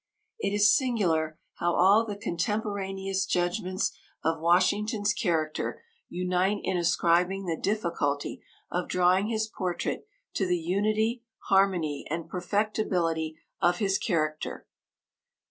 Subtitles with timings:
[0.39, 3.91] It is singular how all the contemporaneous judgments
[4.23, 8.41] of Washington's character unite in ascribing the difficulty
[8.71, 14.65] of drawing his portrait to the unity, harmony, and perfectability of his character.